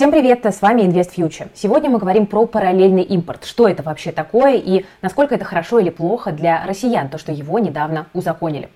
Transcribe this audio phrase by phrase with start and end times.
[0.00, 1.50] Всем привет, с вами Invest Future.
[1.52, 3.44] Сегодня мы говорим про параллельный импорт.
[3.44, 7.58] Что это вообще такое и насколько это хорошо или плохо для россиян, то, что его
[7.58, 8.70] недавно узаконили.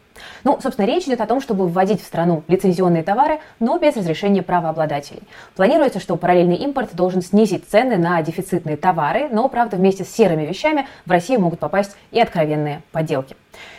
[0.45, 4.43] Ну, собственно, речь идет о том, чтобы вводить в страну лицензионные товары, но без разрешения
[4.43, 5.23] правообладателей.
[5.57, 10.45] Планируется, что параллельный импорт должен снизить цены на дефицитные товары, но, правда, вместе с серыми
[10.45, 13.35] вещами в Россию могут попасть и откровенные подделки.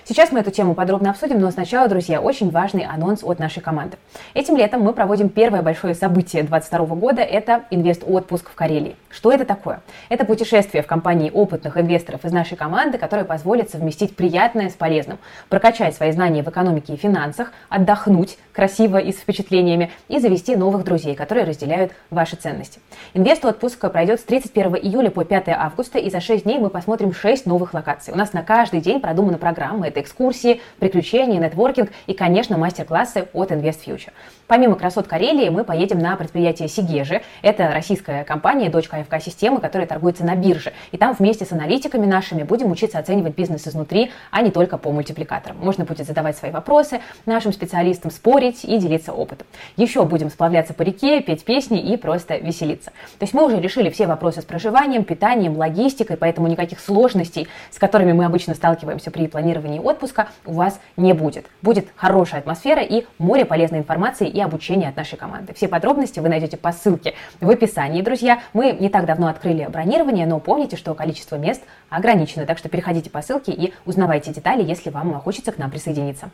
[0.07, 3.97] Сейчас мы эту тему подробно обсудим, но сначала, друзья, очень важный анонс от нашей команды.
[4.35, 8.95] Этим летом мы проводим первое большое событие 2022 года– это инвест-отпуск в Карелии.
[9.09, 9.81] Что это такое?
[10.09, 15.17] Это путешествие в компании опытных инвесторов из нашей команды, которое позволит совместить приятное с полезным,
[15.49, 20.83] прокачать свои знания в экономике и финансах, отдохнуть красиво и с впечатлениями и завести новых
[20.83, 22.79] друзей, которые разделяют ваши ценности.
[23.13, 27.45] Инвест-отпуск пройдет с 31 июля по 5 августа, и за 6 дней мы посмотрим 6
[27.47, 28.13] новых локаций.
[28.13, 29.87] У нас на каждый день продумана программа программы.
[29.87, 34.11] Это экскурсии, приключения, нетворкинг и, конечно, мастер-классы от Invest Future.
[34.47, 37.21] Помимо красот Карелии, мы поедем на предприятие Сигежи.
[37.41, 40.71] Это российская компания, дочка АФК системы, которая торгуется на бирже.
[40.91, 44.91] И там вместе с аналитиками нашими будем учиться оценивать бизнес изнутри, а не только по
[44.91, 45.57] мультипликаторам.
[45.57, 49.47] Можно будет задавать свои вопросы нашим специалистам, спорить и делиться опытом.
[49.77, 52.91] Еще будем сплавляться по реке, петь песни и просто веселиться.
[53.17, 57.79] То есть мы уже решили все вопросы с проживанием, питанием, логистикой, поэтому никаких сложностей, с
[57.79, 61.47] которыми мы обычно сталкиваемся при планировании отпуска, у вас не будет.
[61.61, 65.53] Будет хорошая атмосфера и море полезной информации и обучения от нашей команды.
[65.53, 68.41] Все подробности вы найдете по ссылке в описании, друзья.
[68.53, 73.09] Мы не так давно открыли бронирование, но помните, что количество мест ограничено, так что переходите
[73.09, 76.29] по ссылке и узнавайте детали, если вам хочется к нам присоединиться.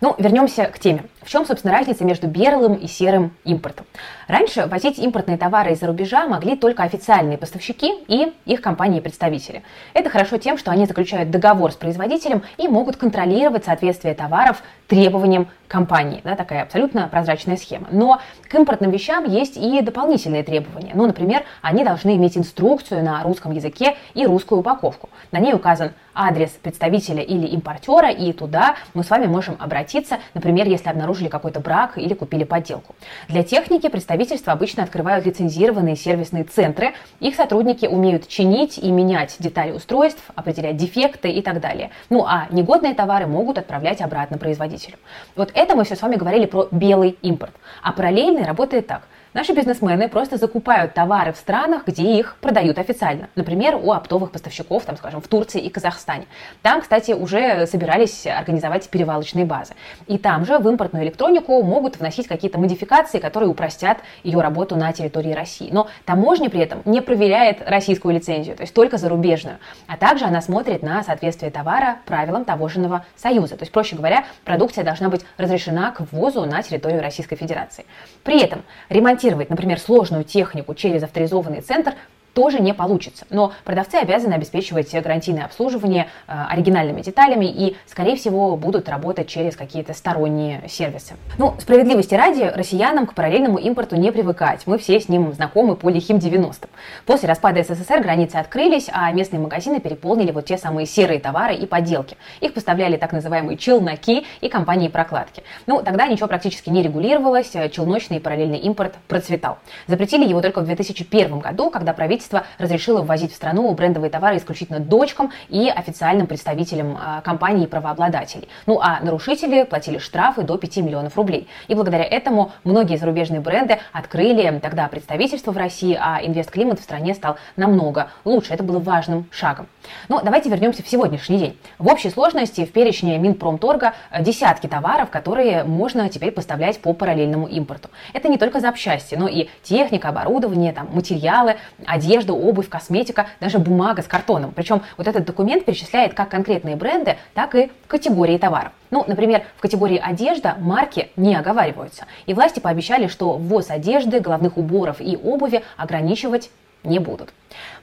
[0.00, 1.04] Ну, вернемся к теме.
[1.24, 3.86] В чем, собственно, разница между белым и серым импортом?
[4.26, 9.62] Раньше возить импортные товары из-за рубежа могли только официальные поставщики и их компании-представители.
[9.94, 15.48] Это хорошо тем, что они заключают договор с производителем и могут контролировать соответствие товаров требованиям
[15.68, 16.20] компании.
[16.22, 17.88] Да, такая абсолютно прозрачная схема.
[17.90, 20.92] Но к импортным вещам есть и дополнительные требования.
[20.94, 25.08] Ну, например, они должны иметь инструкцию на русском языке и русскую упаковку.
[25.30, 30.66] На ней указан адрес представителя или импортера, и туда мы с вами можем обратиться, например,
[30.66, 32.94] если обнаружили какой-то брак или купили подделку.
[33.28, 36.94] Для техники представительства обычно открывают лицензированные сервисные центры.
[37.20, 41.90] Их сотрудники умеют чинить и менять детали устройств, определять дефекты и так далее.
[42.10, 44.96] Ну а негодные товары могут отправлять обратно производителю.
[45.36, 47.52] Вот это мы все с вами говорили про белый импорт.
[47.82, 49.02] А параллельный работает так.
[49.34, 53.30] Наши бизнесмены просто закупают товары в странах, где их продают официально.
[53.34, 56.26] Например, у оптовых поставщиков, там, скажем, в Турции и Казахстане.
[56.60, 59.72] Там, кстати, уже собирались организовать перевалочные базы.
[60.06, 64.92] И там же в импортную электронику могут вносить какие-то модификации, которые упростят ее работу на
[64.92, 65.70] территории России.
[65.72, 69.56] Но таможня при этом не проверяет российскую лицензию, то есть только зарубежную.
[69.86, 73.56] А также она смотрит на соответствие товара правилам таможенного союза.
[73.56, 77.86] То есть, проще говоря, продукция должна быть разрешена к ввозу на территорию Российской Федерации.
[78.24, 81.94] При этом ремонтировать импортировать, например, сложную технику через авторизованный центр
[82.34, 83.26] тоже не получится.
[83.30, 89.56] Но продавцы обязаны обеспечивать гарантийное обслуживание э, оригинальными деталями и, скорее всего, будут работать через
[89.56, 91.14] какие-то сторонние сервисы.
[91.38, 94.62] Ну, справедливости ради, россиянам к параллельному импорту не привыкать.
[94.66, 96.68] Мы все с ним знакомы по лихим 90-м.
[97.06, 101.66] После распада СССР границы открылись, а местные магазины переполнили вот те самые серые товары и
[101.66, 102.16] подделки.
[102.40, 105.42] Их поставляли так называемые челноки и компании прокладки.
[105.66, 109.58] Ну, тогда ничего практически не регулировалось, челночный и параллельный импорт процветал.
[109.86, 114.36] Запретили его только в 2001 году, когда правительство правительство разрешило ввозить в страну брендовые товары
[114.36, 118.48] исключительно дочкам и официальным представителям а, компаний и правообладателей.
[118.66, 121.48] Ну а нарушители платили штрафы до 5 миллионов рублей.
[121.68, 127.14] И благодаря этому многие зарубежные бренды открыли тогда представительство в России, а инвестклимат в стране
[127.14, 128.54] стал намного лучше.
[128.54, 129.66] Это было важным шагом.
[130.08, 131.58] Но давайте вернемся в сегодняшний день.
[131.78, 137.88] В общей сложности в перечне Минпромторга десятки товаров, которые можно теперь поставлять по параллельному импорту.
[138.12, 144.02] Это не только запчасти, но и техника, оборудование, там, материалы, одежда, обувь, косметика, даже бумага
[144.02, 144.52] с картоном.
[144.52, 148.72] Причем вот этот документ перечисляет как конкретные бренды, так и категории товаров.
[148.90, 152.06] Ну, например, в категории одежда марки не оговариваются.
[152.26, 156.50] И власти пообещали, что ввоз одежды, головных уборов и обуви ограничивать
[156.84, 157.32] не будут.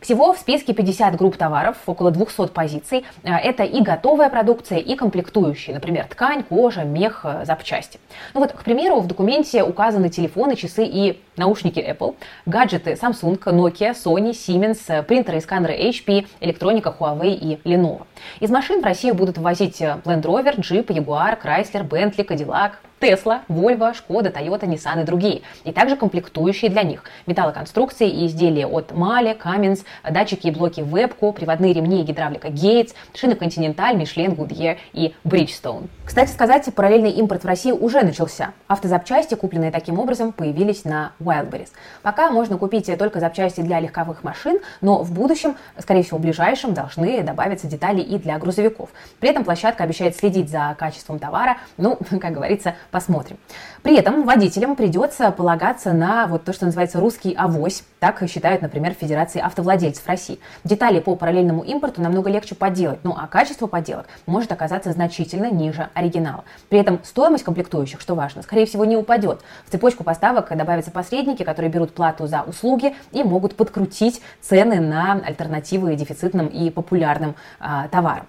[0.02, 3.06] Всего в списке 50 групп товаров, около 200 позиций.
[3.24, 8.00] А, это и готовая продукция, и комплектующие, например, ткань, кожа, мех, э, запчасти.
[8.34, 13.94] Ну вот, к примеру, в документе указаны телефоны, часы и наушники Apple, гаджеты Samsung, Nokia,
[13.94, 18.04] Sony, Siemens, э, принтеры и сканеры HP, электроника Huawei и Lenovo.
[18.40, 23.44] Из машин в Россию будут ввозить э, Land Rover, Jeep, Jaguar, Chrysler, Bentley, Cadillac, Tesla,
[23.48, 25.42] Volvo, Skoda, Toyota, Nissan и другие.
[25.64, 27.04] И также комплектующие для них.
[27.26, 32.94] Металлоконструкции и изделия от Mali, Cummins, датчики и блоки Webco, приводные ремни и гидравлика Gates,
[33.14, 35.88] шины Continental, Michelin, Goodyear и Bridgestone.
[36.06, 38.54] Кстати сказать, параллельный импорт в России уже начался.
[38.68, 41.70] Автозапчасти, купленные таким образом, появились на Wildberries.
[42.02, 46.74] Пока можно купить только запчасти для легковых машин, но в будущем, скорее всего в ближайшем,
[46.74, 48.90] должны добавиться детали и для грузовиков.
[49.20, 53.38] При этом площадка обещает следить за качеством товара, ну, как говорится, посмотрим.
[53.84, 58.96] При этом водителям придется полагаться на вот то, что называется русский авось, так считают, например,
[58.96, 60.40] в Федерации автовладельцев России.
[60.64, 65.90] Детали по параллельному импорту намного легче подделать, ну а качество подделок может оказаться значительно ниже
[65.94, 66.44] оригинала.
[66.70, 69.42] При этом стоимость комплектующих, что важно, скорее всего не упадет.
[69.66, 75.14] В цепочку поставок добавятся посредники, которые берут плату за услуги и могут подкрутить цены на
[75.14, 78.28] альтернативы дефицитным и популярным а, товарам.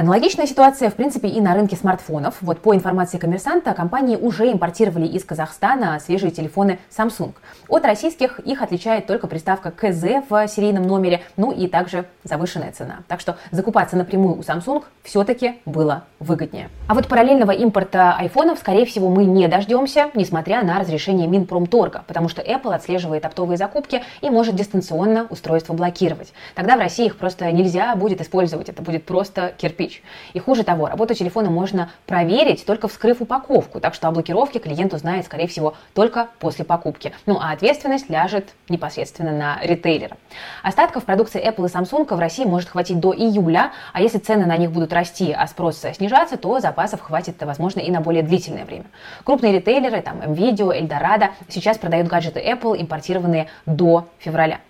[0.00, 2.36] Аналогичная ситуация, в принципе, и на рынке смартфонов.
[2.40, 7.34] Вот по информации коммерсанта, компании уже импортировали из Казахстана свежие телефоны Samsung.
[7.68, 13.00] От российских их отличает только приставка КЗ в серийном номере, ну и также завышенная цена.
[13.08, 16.70] Так что закупаться напрямую у Samsung все-таки было выгоднее.
[16.88, 22.30] А вот параллельного импорта айфонов, скорее всего, мы не дождемся, несмотря на разрешение Минпромторга, потому
[22.30, 26.32] что Apple отслеживает оптовые закупки и может дистанционно устройство блокировать.
[26.54, 30.02] Тогда в России их просто нельзя будет использовать, это будет просто кирпич кирпич.
[30.32, 34.94] И хуже того, работу телефона можно проверить, только вскрыв упаковку, так что о блокировке клиент
[34.94, 37.12] узнает, скорее всего, только после покупки.
[37.26, 40.16] Ну а ответственность ляжет непосредственно на ритейлера.
[40.62, 44.56] Остатков продукции Apple и Samsung в России может хватить до июля, а если цены на
[44.56, 48.86] них будут расти, а спрос снижаться, то запасов хватит, возможно, и на более длительное время.
[49.24, 54.60] Крупные ритейлеры, там, MVideo, Eldorado, сейчас продают гаджеты Apple, импортированные до февраля.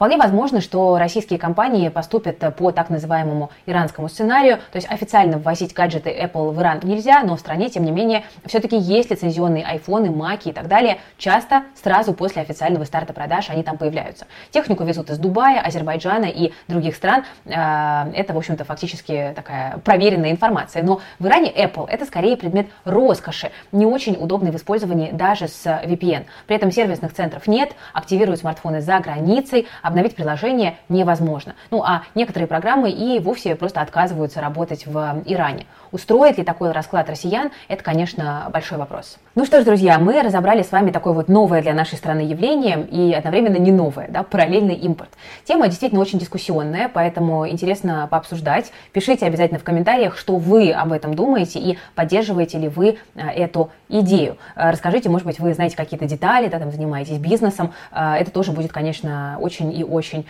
[0.00, 5.74] Вполне возможно, что российские компании поступят по так называемому иранскому сценарию, то есть официально ввозить
[5.74, 10.10] гаджеты Apple в Иран нельзя, но в стране, тем не менее, все-таки есть лицензионные айфоны,
[10.10, 11.00] маки и так далее.
[11.18, 14.26] Часто сразу после официального старта продаж они там появляются.
[14.50, 17.24] Технику везут из Дубая, Азербайджана и других стран.
[17.54, 20.82] А, это, в общем-то, фактически такая проверенная информация.
[20.82, 25.66] Но в Иране Apple это скорее предмет роскоши, не очень удобный в использовании даже с
[25.66, 26.24] VPN.
[26.46, 31.54] При этом сервисных центров нет, активируют смартфоны за границей, обновить приложение невозможно.
[31.70, 35.66] Ну а некоторые программы и вовсе просто отказываются работать в Иране.
[35.92, 39.18] Устроит ли такой расклад россиян, это, конечно, большой вопрос.
[39.34, 42.86] Ну что ж, друзья, мы разобрали с вами такое вот новое для нашей страны явление
[42.90, 45.10] и одновременно не новое, да, параллельный импорт.
[45.44, 48.72] Тема действительно очень дискуссионная, поэтому интересно пообсуждать.
[48.92, 53.70] Пишите обязательно в комментариях, что вы об этом думаете и поддерживаете ли вы э, эту
[53.88, 54.36] идею.
[54.54, 57.72] Э, расскажите, может быть, вы знаете какие-то детали, да, там занимаетесь бизнесом.
[57.92, 60.26] Э, это тоже будет, конечно, очень и очень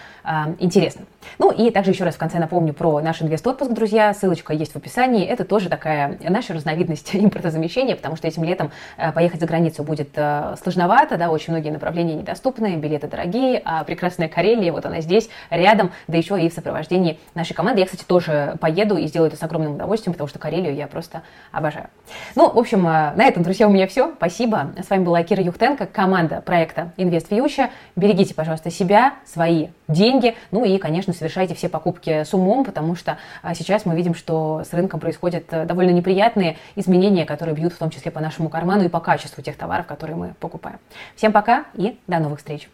[0.58, 1.04] интересно.
[1.38, 4.12] Ну и также еще раз в конце напомню про наш инвест-отпуск, друзья.
[4.14, 5.24] Ссылочка есть в описании.
[5.24, 10.10] Это тоже такая наша разновидность импортозамещения, потому что этим летом э, поехать за границу будет
[10.14, 15.28] э, сложновато, да, очень многие направления недоступны, билеты дорогие, а прекрасная Карелия, вот она здесь,
[15.50, 17.80] рядом, да еще и в сопровождении нашей команды.
[17.80, 21.22] Я, кстати, тоже поеду и сделаю это с огромным удовольствием, потому что Карелию я просто
[21.50, 21.88] обожаю.
[22.36, 24.12] Ну, в общем, э, на этом, друзья, у меня все.
[24.18, 24.70] Спасибо.
[24.80, 27.70] С вами была Кира Юхтенко, команда проекта Invest Future.
[27.96, 33.18] Берегите, пожалуйста, себя, свои деньги, ну и, конечно, совершайте все покупки с умом, потому что
[33.54, 37.90] сейчас мы видим, что с рынком происходит Э, довольно неприятные изменения, которые бьют в том
[37.90, 40.78] числе по нашему карману и по качеству тех товаров, которые мы покупаем.
[41.16, 42.68] Всем пока и до новых встреч!